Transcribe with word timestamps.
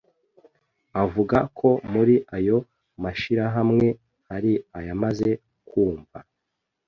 Avuga 1.03 1.37
ko 1.57 1.69
muri 1.93 2.15
ayo 2.37 2.57
mashirahamwe 3.03 3.87
hari 4.29 4.51
ayamaze 4.79 5.29
kwumva 5.67 6.17